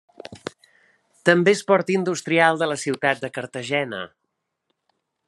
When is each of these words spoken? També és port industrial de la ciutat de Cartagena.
També 1.29 1.53
és 1.57 1.61
port 1.71 1.93
industrial 1.97 2.59
de 2.63 2.71
la 2.73 2.79
ciutat 2.85 3.21
de 3.27 3.33
Cartagena. 3.37 4.01